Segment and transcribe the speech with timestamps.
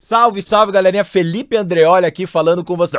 [0.00, 1.02] Salve, salve, galerinha.
[1.02, 2.96] Felipe Andreoli aqui falando com você.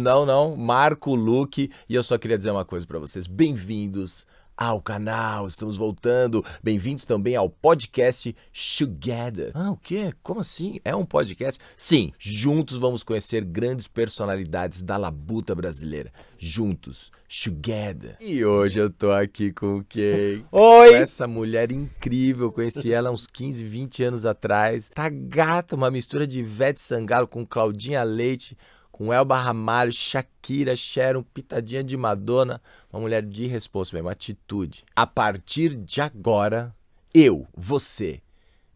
[0.00, 1.70] Não, não, Marco Luque.
[1.86, 3.26] E eu só queria dizer uma coisa para vocês.
[3.26, 4.26] Bem-vindos
[4.60, 5.48] ao canal.
[5.48, 6.44] Estamos voltando.
[6.62, 8.36] Bem-vindos também ao podcast
[8.78, 9.52] Together.
[9.54, 10.12] Ah, o quê?
[10.22, 10.78] Como assim?
[10.84, 11.58] É um podcast?
[11.74, 16.12] Sim, juntos vamos conhecer grandes personalidades da labuta brasileira.
[16.36, 18.18] Juntos, Together.
[18.20, 20.44] E hoje eu tô aqui com quem?
[20.52, 20.88] Oi!
[20.90, 22.52] Com essa mulher incrível.
[22.52, 24.90] Conheci ela uns 15, 20 anos atrás.
[24.94, 28.58] Tá gata, uma mistura de Ivete Sangalo com Claudinha Leite
[29.00, 32.60] com Elba Ramalho, Shakira, Sharon, pitadinha de Madonna,
[32.92, 34.84] uma mulher de responsa mesmo, atitude.
[34.94, 36.76] A partir de agora,
[37.14, 38.20] eu, você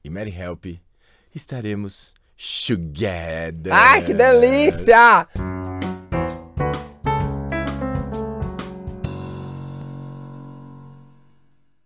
[0.03, 0.65] e Mary Help
[1.35, 2.15] estaremos
[2.67, 3.71] together.
[3.71, 5.29] Ai, que delícia!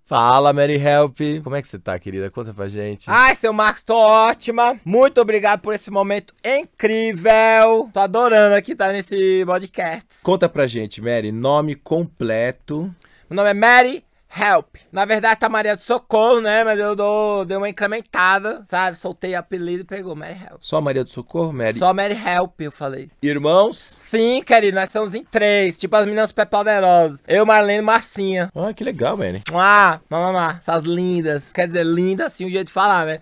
[0.08, 1.18] Fala, Mary Help.
[1.44, 2.30] Como é que você tá, querida?
[2.30, 3.04] Conta pra gente.
[3.10, 4.80] Ai, seu Marcos, tô ótima.
[4.82, 7.90] Muito obrigado por esse momento incrível.
[7.92, 10.06] Tô adorando aqui estar nesse podcast.
[10.22, 12.84] Conta pra gente, Mary, nome completo.
[13.28, 14.76] Meu nome é Mary Help.
[14.92, 16.62] Na verdade tá Maria do Socorro, né?
[16.62, 18.96] Mas eu dou, dei uma incrementada, sabe?
[18.96, 20.58] Soltei apelido e pegou Mary Help.
[20.60, 21.78] Só Maria do Socorro, Mary?
[21.78, 23.10] Só Mary Help, eu falei.
[23.22, 23.94] Irmãos?
[23.96, 25.78] Sim, querido, nós somos em três.
[25.78, 27.22] Tipo as meninas super poderosas.
[27.26, 28.50] Eu, Marlene e Marcinha.
[28.54, 29.42] Ah, que legal, Mary.
[29.52, 31.52] Ah, mamãe, essas lindas.
[31.52, 33.20] Quer dizer, linda assim o jeito de falar, né?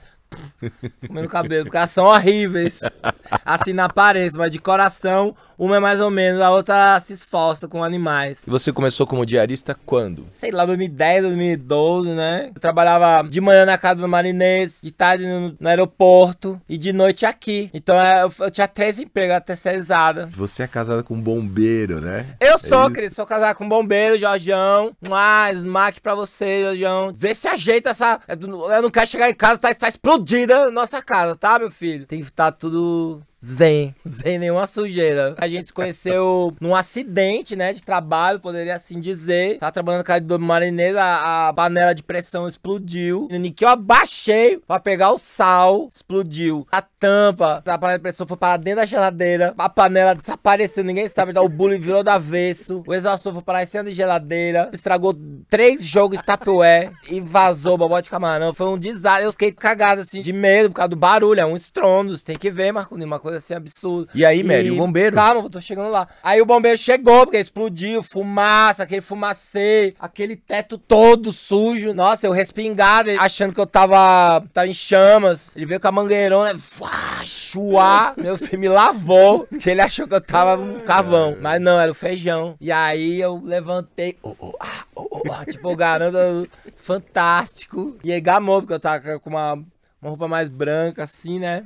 [1.07, 2.81] Comendo cabelo, porque elas são horríveis.
[3.45, 7.67] Assim na aparência, mas de coração, uma é mais ou menos, a outra se esforça
[7.67, 8.41] com animais.
[8.47, 10.27] E você começou como diarista quando?
[10.31, 12.51] Sei lá, 2010, 2012, né?
[12.55, 16.93] Eu trabalhava de manhã na casa do marinês, de tarde no, no aeroporto e de
[16.93, 17.71] noite aqui.
[17.73, 20.31] Então é, eu, eu tinha três empregos terceirizadas.
[20.35, 22.27] Você é casada com um bombeiro, né?
[22.41, 24.95] Eu sou, é querido, sou casado com um bombeiro, Jorjão.
[25.11, 27.13] Ah, smack pra você, Jorjão.
[27.15, 28.21] Vê se ajeita essa.
[28.29, 32.07] Eu não quero chegar em casa, tá, tá explodida nossa casa, tá, meu filho?
[32.07, 35.35] Tem que estar tudo zen, sem nenhuma sujeira.
[35.39, 39.59] A gente se conheceu num acidente, né, de trabalho, poderia assim dizer.
[39.59, 43.29] Tava trabalhando na casa do marinheiro, a, a panela de pressão explodiu.
[43.31, 46.67] E que eu abaixei pra pegar o sal, explodiu.
[46.71, 49.55] A tampa da panela de pressão foi para dentro da geladeira.
[49.57, 51.31] A panela desapareceu, ninguém sabe.
[51.31, 52.83] Então o bullying virou do avesso.
[52.87, 54.71] O exaustor foi parar em cima da geladeira.
[54.73, 55.15] Estragou
[55.49, 58.53] três jogos de tapué e vazou bobó de camarão.
[58.53, 59.25] Foi um desastre.
[59.25, 61.41] Eu fiquei cagado assim, de medo por causa do barulho.
[61.41, 62.17] É um estrondo.
[62.17, 64.11] Você tem que ver, Marco uma coisa assim absurda.
[64.15, 65.15] E aí, Mary, o bombeiro?
[65.15, 66.09] Calma, eu tô chegando lá.
[66.23, 71.93] Aí o bombeiro chegou, porque explodiu, fumaça, aquele fumacê, aquele teto todo sujo.
[71.93, 75.55] Nossa, eu respingado, achando que eu tava, tava em chamas.
[75.57, 78.15] Ele veio com a mangueirona, vá, chuá.
[78.17, 81.37] Meu filho me lavou, que ele achou que eu tava no carvão.
[81.41, 82.57] Mas não, era o feijão.
[82.61, 87.97] E aí eu levantei, oh, oh, ah, oh, ah, tipo, o garoto fantástico.
[88.03, 91.65] E aí gamou, porque eu tava com uma, uma roupa mais branca, assim, né?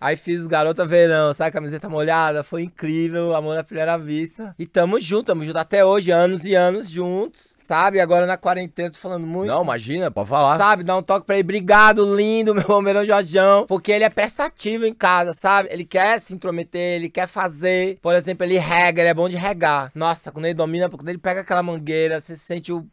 [0.00, 1.50] Aí fiz Garota Verão, sabe?
[1.50, 2.42] Camiseta molhada.
[2.42, 4.54] Foi incrível, amor à primeira vista.
[4.58, 7.54] E tamo junto, tamo junto até hoje, anos e anos juntos.
[7.56, 8.00] Sabe?
[8.00, 9.48] Agora na quarentena, tô falando muito.
[9.48, 10.58] Não, imagina, pode falar.
[10.58, 10.82] Sabe?
[10.82, 11.44] Dá um toque pra ele.
[11.44, 13.64] Obrigado, lindo, meu bombeirão Jorjão.
[13.66, 15.70] Porque ele é prestativo em casa, sabe?
[15.72, 17.98] Ele quer se intrometer, ele quer fazer.
[18.02, 19.90] Por exemplo, ele rega, ele é bom de regar.
[19.94, 22.86] Nossa, quando ele domina, quando ele pega aquela mangueira, você sente o.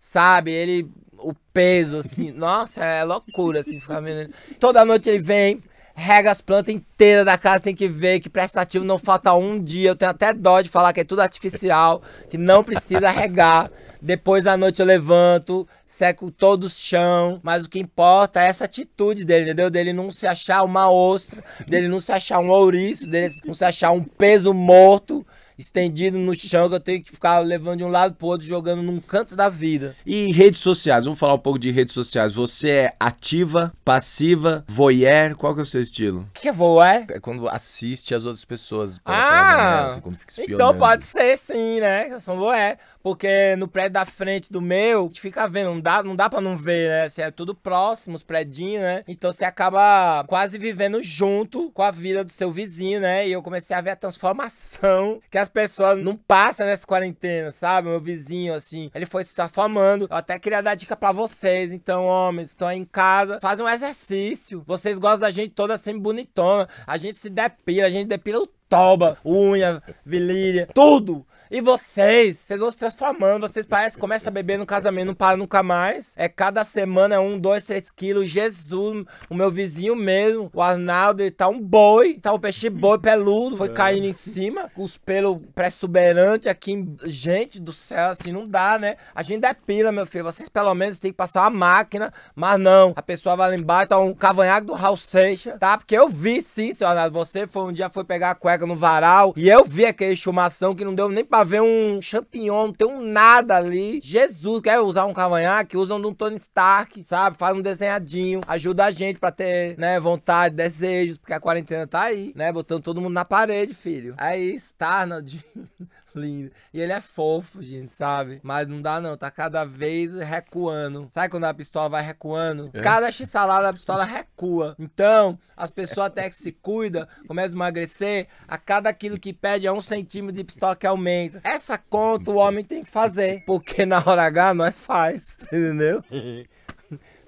[0.00, 0.50] Sabe?
[0.50, 0.90] Ele.
[1.20, 2.32] O peso, assim.
[2.32, 4.32] Nossa, é loucura, assim, ficar vendo.
[4.58, 5.62] Toda noite ele vem
[5.98, 9.90] rega as plantas inteiras da casa, tem que ver que prestativo não falta um dia.
[9.90, 12.00] Eu tenho até dó de falar que é tudo artificial,
[12.30, 13.68] que não precisa regar.
[14.00, 17.40] Depois à noite eu levanto, seco todo o chão.
[17.42, 19.68] Mas o que importa é essa atitude dele, entendeu?
[19.68, 23.64] Dele não se achar uma ostra, dele não se achar um ouriço, dele não se
[23.64, 25.26] achar um peso morto
[25.58, 28.82] estendido no chão que eu tenho que ficar levando de um lado pro outro, jogando
[28.82, 29.96] num canto da vida.
[30.06, 32.32] E redes sociais, vamos falar um pouco de redes sociais.
[32.32, 36.20] Você é ativa, passiva, voyeur, qual que é o seu estilo?
[36.20, 37.06] O que é voyeur?
[37.10, 39.00] É quando assiste as outras pessoas.
[39.04, 39.86] Ah!
[39.86, 42.12] assim, quando fica então pode ser sim, né?
[42.12, 42.76] Eu sou voyeur.
[43.02, 46.28] Porque no prédio da frente do meu, a gente fica vendo, não dá, não dá
[46.28, 47.02] pra não ver, né?
[47.04, 49.02] Assim, é tudo próximo, os prédios, né?
[49.06, 53.26] Então você acaba quase vivendo junto com a vida do seu vizinho, né?
[53.26, 57.50] E eu comecei a ver a transformação que as as pessoas não passam nessa quarentena,
[57.50, 57.88] sabe?
[57.88, 60.06] Meu vizinho, assim, ele foi se transformando.
[60.10, 61.72] Eu até queria dar dica pra vocês.
[61.72, 64.62] Então, homens, estão aí em casa, fazem um exercício.
[64.66, 66.68] Vocês gostam da gente toda sempre bonitona.
[66.86, 71.26] A gente se depila, a gente depila o toba, unha, virilha, tudo.
[71.50, 75.36] E vocês, vocês vão se transformando, vocês parecem, começam a beber no casamento, não para
[75.36, 76.12] nunca mais.
[76.14, 78.28] É cada semana é um, dois, três quilos.
[78.28, 82.98] Jesus, o meu vizinho mesmo, o Arnaldo, ele tá um boi, tá um peixe boi
[83.00, 86.86] peludo, foi caindo em cima, com os pelos pré-suberantes aqui.
[87.04, 88.96] Gente do céu, assim, não dá, né?
[89.14, 90.24] A gente é pira, meu filho.
[90.24, 92.92] Vocês pelo menos têm que passar uma máquina, mas não.
[92.94, 95.78] A pessoa vai lá embaixo, tá um cavanhaque do Raul Seixas, tá?
[95.78, 97.18] Porque eu vi sim, seu Arnaldo.
[97.18, 100.74] Você foi um dia foi pegar a cueca no varal e eu vi aquele chumação
[100.74, 104.00] que não deu nem pra ver um champignon, não tem um nada ali.
[104.02, 105.76] Jesus, quer usar um cavanhaque?
[105.76, 107.36] Usam de um Tony Stark, sabe?
[107.36, 112.02] Faz um desenhadinho, ajuda a gente pra ter, né, vontade, desejos, porque a quarentena tá
[112.02, 112.52] aí, né?
[112.52, 114.14] Botando todo mundo na parede, filho.
[114.16, 115.44] Aí, Starnold.
[116.18, 116.50] lindo.
[116.72, 118.40] E ele é fofo, gente, sabe?
[118.42, 121.08] Mas não dá não, tá cada vez recuando.
[121.12, 122.70] Sabe quando a pistola vai recuando?
[122.72, 122.80] É.
[122.80, 124.74] Cada x-salada a pistola recua.
[124.78, 129.66] Então, as pessoas até que se cuidam, começam a emagrecer, a cada quilo que pede
[129.66, 131.40] é um centímetro de pistola que aumenta.
[131.44, 136.02] Essa conta o homem tem que fazer, porque na hora H nós faz, entendeu?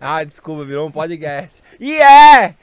[0.03, 1.63] Ah, desculpa, virou um podcast.
[1.79, 2.55] E é!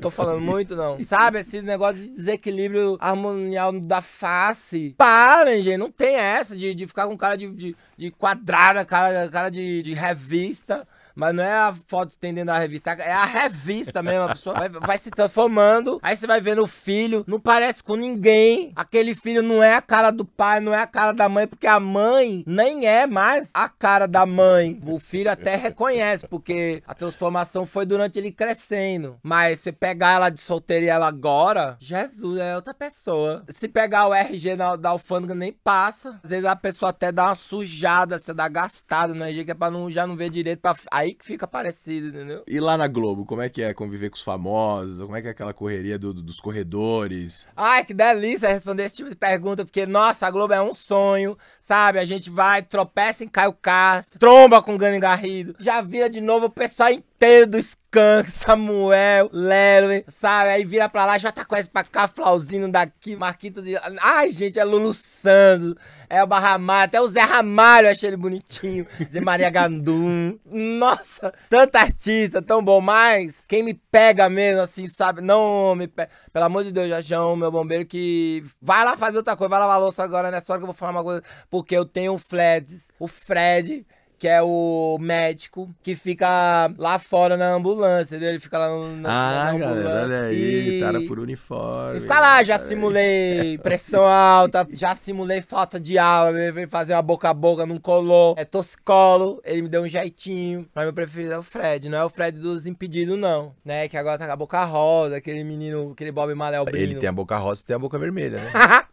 [0.00, 0.98] Tô falando muito, não.
[0.98, 4.94] Sabe, esses negócios de desequilíbrio harmonial da face.
[4.96, 5.76] Parem, gente.
[5.76, 9.82] Não tem essa de, de ficar com cara de, de, de quadrada, cara, cara de,
[9.82, 10.86] de revista.
[11.14, 14.22] Mas não é a foto dentro da revista, é a revista mesmo.
[14.22, 15.98] A pessoa vai, vai se transformando.
[16.02, 18.72] Aí você vai vendo o filho, não parece com ninguém.
[18.76, 21.66] Aquele filho não é a cara do pai, não é a cara da mãe, porque
[21.66, 24.80] a mãe nem é mais a cara da mãe.
[24.84, 29.18] O filho até reconhece, porque a transformação foi durante ele crescendo.
[29.22, 33.44] Mas se pegar ela de solteira ela agora, Jesus, é outra pessoa.
[33.48, 36.20] Se pegar o RG da, da alfândega, nem passa.
[36.22, 39.54] Às vezes a pessoa até dá uma sujada, você dá gastada no RG, que é
[39.54, 40.60] pra não, já não ver direito.
[40.60, 42.42] Pra, aí que fica parecido, entendeu?
[42.46, 45.00] E lá na Globo, como é que é conviver com os famosos?
[45.00, 47.46] Como é que é aquela correria do- do- dos corredores?
[47.56, 51.36] Ai, que delícia responder esse tipo de pergunta, porque, nossa, a Globo é um sonho,
[51.60, 51.98] sabe?
[51.98, 56.46] A gente vai, tropeça em Caio Castro, tromba com Gani Garrido, já vira de novo
[56.46, 57.11] o pessoal inteiro
[57.46, 60.50] do Skank, Samuel, Lelo, sabe?
[60.50, 63.76] Aí vira pra lá, Jota Quest pra cá, Flauzino daqui, Marquito de...
[64.00, 65.76] Ai, gente, é Lulu Santos,
[66.10, 71.32] é o Barramalho, até o Zé Ramalho eu achei ele bonitinho, Zé Maria Gandum, nossa,
[71.48, 75.20] tanta artista, tão bom, mas quem me pega mesmo, assim, sabe?
[75.20, 79.36] Não me pega, pelo amor de Deus, Jajão, meu bombeiro, que vai lá fazer outra
[79.36, 81.84] coisa, vai lavar louça agora nessa hora que eu vou falar uma coisa, porque eu
[81.84, 83.86] tenho o Freds, o Fred,
[84.22, 88.28] que é o médico que fica lá fora na ambulância, entendeu?
[88.30, 89.08] Ele fica lá no, na,
[89.48, 91.98] Ah, na galera, olha aí, E- tara por uniforme.
[91.98, 96.94] e fica lá, já simulei pressão alta, já simulei falta de ar, ele veio fazer
[96.94, 98.36] uma boca a boca, não colou.
[98.38, 100.68] É toscolo, ele me deu um jeitinho.
[100.72, 103.56] Mas meu preferido é o Fred, não é o Fred dos impedidos, não.
[103.64, 103.88] Né?
[103.88, 107.12] Que agora tá com a boca rosa, aquele menino, aquele Bob Malel Ele tem a
[107.12, 108.52] boca rosa e tem a boca vermelha, né?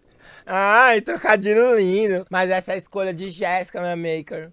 [0.51, 2.25] Ai, trocadilho lindo.
[2.31, 4.51] Mas essa é a escolha de Jéssica, minha maker.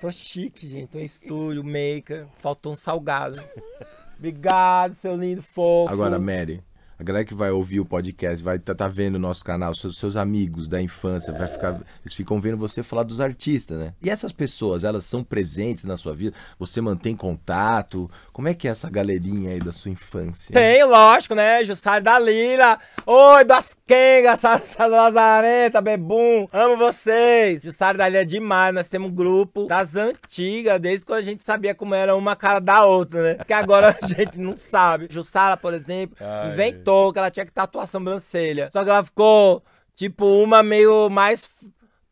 [0.00, 0.88] Tô chique, gente.
[0.88, 2.26] Tô em estúdio, maker.
[2.40, 3.38] Faltou um salgado.
[4.18, 5.92] Obrigado, seu lindo fofo.
[5.92, 6.62] Agora, Mary,
[7.00, 9.96] a galera que vai ouvir o podcast, vai tá, tá vendo o nosso canal, seus,
[9.96, 13.94] seus amigos da infância, vai ficar, eles ficam vendo você falar dos artistas, né?
[14.02, 16.36] E essas pessoas, elas são presentes na sua vida?
[16.58, 18.10] Você mantém contato?
[18.34, 20.52] Como é que é essa galerinha aí da sua infância?
[20.52, 21.64] Tem, lógico, né?
[21.64, 22.78] Jussara da Lila.
[23.06, 24.40] Oi, das Kengas,
[24.78, 26.48] Lazareta, Bebum.
[26.52, 27.62] Amo vocês.
[27.64, 28.74] Jussara da Lila é demais.
[28.74, 32.60] Nós temos um grupo das antigas, desde quando a gente sabia como era uma cara
[32.60, 33.34] da outra, né?
[33.36, 35.06] Porque agora a gente não sabe.
[35.08, 36.52] Jussara, por exemplo, Ai.
[36.52, 38.68] inventou que ela tinha que tatuar a sobrancelha.
[38.72, 39.62] Só que ela ficou,
[39.94, 41.48] tipo, uma meio mais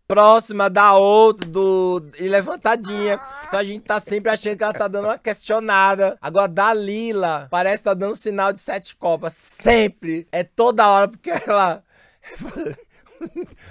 [0.08, 3.20] próxima da outra do e levantadinha.
[3.46, 6.16] Então a gente tá sempre achando que ela tá dando uma questionada.
[6.20, 9.34] Agora da Lila, parece que tá dando sinal de sete copas.
[9.34, 10.26] Sempre.
[10.32, 11.84] É toda hora porque ela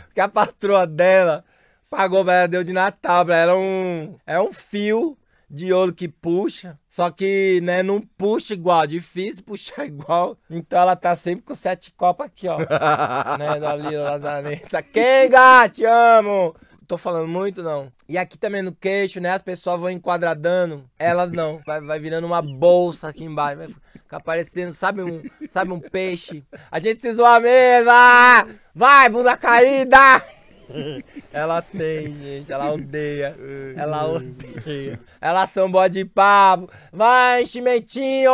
[0.07, 1.43] porque a patroa dela
[1.89, 5.17] pagou pra ela, deu de Natal pra ela um é um fio
[5.49, 10.37] de ouro que puxa, só que, né, não puxa igual, difícil puxar igual.
[10.49, 12.57] Então ela tá sempre com sete copas aqui, ó.
[13.37, 14.81] né, da Lila Lazarenta.
[14.81, 16.55] Kenga, te amo!
[16.87, 17.91] Tô falando muito, não.
[18.07, 19.31] E aqui também no queixo, né?
[19.31, 20.89] As pessoas vão enquadradando.
[20.97, 21.61] Ela não.
[21.67, 23.57] Vai, vai virando uma bolsa aqui embaixo.
[23.57, 26.45] Vai ficar parecendo, sabe um, sabe um peixe?
[26.71, 27.91] A gente se zoa mesmo!
[27.91, 28.47] ah!
[28.73, 30.23] Vai, bunda caída!
[31.31, 32.51] Ela tem, gente.
[32.51, 33.35] Ela odeia.
[33.75, 34.99] Ela odeia.
[35.19, 36.69] Elas são bode papo.
[36.91, 38.31] Vai, enchimentinho!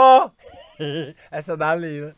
[1.32, 2.16] Essa da Lila.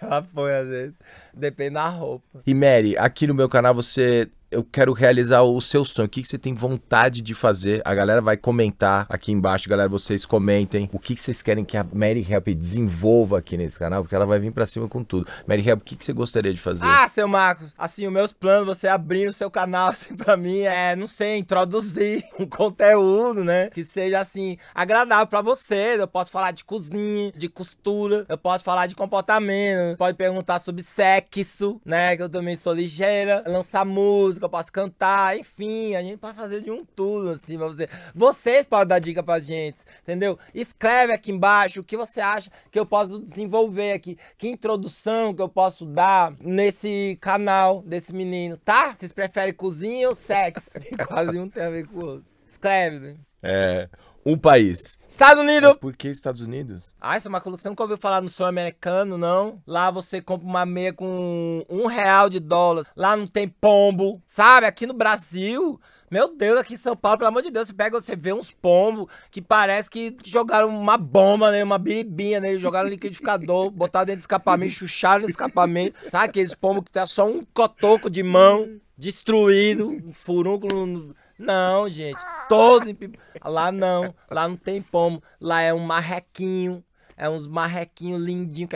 [0.00, 0.94] Ela põe às vezes.
[1.32, 2.42] Depende da roupa.
[2.46, 6.06] E Mary, aqui no meu canal você eu quero realizar o seu sonho.
[6.06, 7.82] O que, que você tem vontade de fazer?
[7.84, 10.88] A galera vai comentar aqui embaixo, galera, vocês comentem.
[10.92, 14.02] O que, que vocês querem que a Mary Help desenvolva aqui nesse canal?
[14.02, 15.26] Porque ela vai vir pra cima com tudo.
[15.46, 16.84] Mary Help, o que, que você gostaria de fazer?
[16.84, 20.60] Ah, seu Marcos, assim, os meus planos, você abrir o seu canal, assim, pra mim,
[20.60, 23.68] é, não sei, introduzir um conteúdo, né?
[23.70, 25.98] Que seja, assim, agradável pra vocês.
[25.98, 30.82] Eu posso falar de cozinha, de costura, eu posso falar de comportamento, pode perguntar sobre
[30.82, 32.16] sexo, né?
[32.16, 36.62] Que eu também sou ligeira, lançar música, eu posso cantar, enfim, a gente pode fazer
[36.62, 37.88] de um tudo, assim, pra você.
[38.14, 40.38] Vocês podem dar dica pra gente, entendeu?
[40.54, 45.42] Escreve aqui embaixo o que você acha que eu posso desenvolver aqui, que introdução que
[45.42, 48.94] eu posso dar nesse canal desse menino, tá?
[48.94, 50.78] Vocês preferem cozinha ou sexo?
[51.06, 52.24] Quase um tem a ver com o outro.
[52.46, 53.16] Escreve.
[53.42, 53.88] É.
[54.28, 54.98] Um país.
[55.08, 55.74] Estados Unidos!
[55.74, 56.92] Por que Estados Unidos?
[57.00, 59.62] Ai, seu Marcos, você nunca ouviu falar no sonho americano, não?
[59.64, 62.84] Lá você compra uma meia com um real de dólar.
[62.96, 64.20] Lá não tem pombo.
[64.26, 65.80] Sabe, aqui no Brasil,
[66.10, 68.50] meu Deus, aqui em São Paulo, pelo amor de Deus, você pega, você vê uns
[68.50, 74.06] pombos que parece que jogaram uma bomba nele, uma biribinha nele, jogaram no liquidificador, botaram
[74.06, 76.00] dentro do escapamento, chucharam no escapamento.
[76.10, 81.14] Sabe aqueles pombos que tem só um cotoco de mão, destruído, um furúnculo...
[81.38, 82.88] Não, gente, todo...
[82.88, 82.98] em-
[83.44, 86.84] Lá não, lá não tem pombo, lá é um marrequinho,
[87.16, 88.70] é uns marrequinhos lindinhos,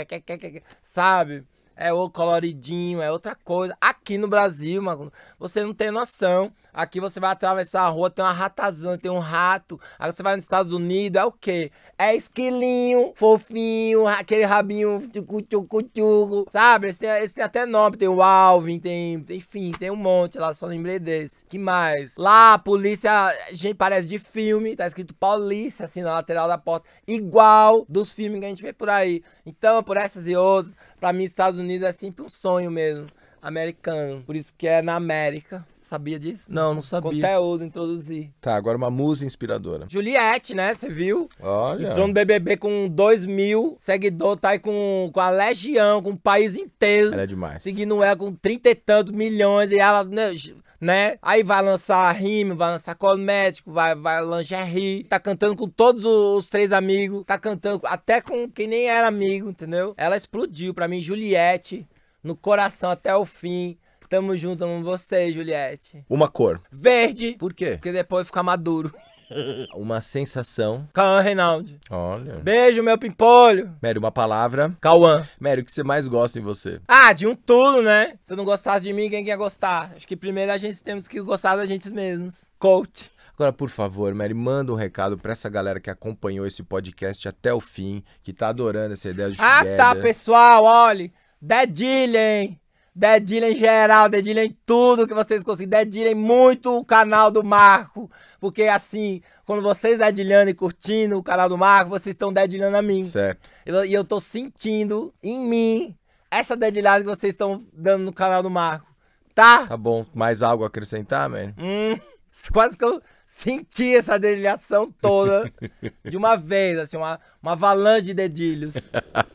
[0.82, 1.44] sabe?
[1.82, 3.74] É o coloridinho, é outra coisa.
[3.80, 6.52] Aqui no Brasil, mano, você não tem noção.
[6.72, 9.80] Aqui você vai atravessar a rua, tem uma ratazana, tem um rato.
[9.98, 11.72] Aí você vai nos Estados Unidos, é o quê?
[11.98, 16.88] É esquilinho, fofinho, aquele rabinho tchucu, tchucu, tchucu, sabe?
[16.88, 20.52] Esse tem, esse tem até nome, tem o Alvin, tem, enfim, tem um monte lá,
[20.52, 21.44] só lembrei desse.
[21.44, 22.14] Que mais?
[22.16, 23.10] Lá, a polícia,
[23.52, 28.38] gente, parece de filme, tá escrito polícia, assim, na lateral da porta, igual dos filmes
[28.38, 29.22] que a gente vê por aí.
[29.44, 33.06] Então, por essas e outras, pra mim, Estados Unidos é sempre um sonho mesmo,
[33.40, 34.22] americano.
[34.26, 35.66] Por isso que é na América.
[35.90, 36.44] Sabia disso?
[36.48, 37.10] Não, não sabia.
[37.10, 38.30] Conteúdo, introduzir.
[38.40, 39.86] Tá, agora uma musa inspiradora.
[39.88, 40.72] Juliette, né?
[40.72, 41.28] Você viu?
[41.40, 41.88] Olha.
[41.88, 46.16] Entrou no BBB com 2 mil seguidores, tá aí com, com a legião, com o
[46.16, 47.12] país inteiro.
[47.12, 47.62] Ela é demais.
[47.62, 49.72] Seguindo ela com trinta e tantos milhões.
[49.72, 50.32] E ela, né,
[50.80, 51.18] né?
[51.20, 55.04] Aí vai lançar rímel, vai lançar cosmético, vai, vai lingerie.
[55.04, 57.24] Tá cantando com todos os, três amigos.
[57.26, 59.94] Tá cantando até com quem nem era amigo, entendeu?
[59.96, 60.72] Ela explodiu.
[60.72, 61.86] Pra mim, Juliette,
[62.24, 63.76] no coração até o fim.
[64.08, 66.04] Tamo junto, amo você, Juliette.
[66.10, 66.60] Uma cor.
[66.68, 67.72] Verde, Por quê?
[67.72, 68.92] porque depois fica maduro.
[69.74, 70.88] Uma sensação.
[70.92, 71.78] Cauã Reinaldi.
[71.90, 72.36] Olha.
[72.36, 73.76] Beijo, meu pimpolho.
[73.82, 74.76] Mary, uma palavra.
[74.80, 75.26] Cauã.
[75.38, 76.80] Mary, o que você mais gosta em você?
[76.86, 78.14] Ah, de um tudo, né?
[78.24, 79.92] Se eu não gostasse de mim, quem quer gostar?
[79.94, 82.44] Acho que primeiro a gente temos que gostar da gente mesmos.
[82.58, 83.10] Coach.
[83.34, 87.54] Agora, por favor, Mary, manda um recado pra essa galera que acompanhou esse podcast até
[87.54, 91.10] o fim, que tá adorando essa ideia de Ah, tá, pessoal, olhe.
[91.40, 92.60] Dedilhem.
[92.94, 95.68] Dedilhem geral, dedilhem tudo que vocês conseguem.
[95.68, 98.10] Dedilhem muito o canal do Marco.
[98.40, 102.82] Porque assim, quando vocês dedilhando e curtindo o canal do Marco, vocês estão dedilhando a
[102.82, 103.06] mim.
[103.06, 103.48] Certo.
[103.64, 105.96] E eu, e eu tô sentindo em mim
[106.30, 108.86] essa dedilhada que vocês estão dando no canal do Marco.
[109.34, 109.66] Tá?
[109.66, 110.04] Tá bom.
[110.12, 111.54] Mais algo a acrescentar, Mary?
[111.58, 111.98] Hum,
[112.52, 115.50] quase que eu senti essa dedilhação toda
[116.04, 118.74] de uma vez, assim, uma, uma avalanche de dedilhos.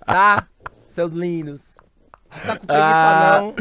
[0.05, 0.47] Tá?
[0.87, 1.74] Seus lindos.
[2.29, 3.37] Tá com preguiça, Ah.
[3.41, 3.55] não.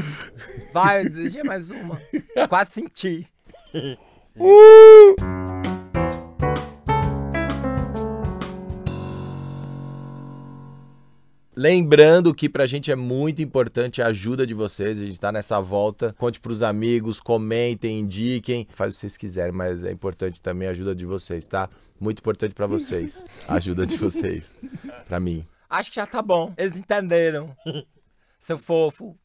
[0.73, 2.01] Vai, deixa mais uma.
[2.49, 3.29] Quase senti.
[11.57, 15.01] Lembrando que pra gente é muito importante a ajuda de vocês.
[15.01, 16.13] A gente tá nessa volta.
[16.19, 18.67] Conte pros amigos, comentem, indiquem.
[18.71, 21.69] Faz o que vocês quiserem, mas é importante também a ajuda de vocês, tá?
[22.01, 23.23] Muito importante pra vocês.
[23.47, 24.53] A ajuda de vocês.
[25.07, 25.47] Pra mim.
[25.71, 26.53] Acho que já tá bom.
[26.59, 27.57] Eles entenderam.
[28.45, 29.19] Seu fofo.